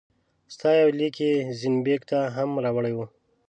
[0.53, 3.05] ستا یو لیک یې زین بېګم ته هم راوړی وو.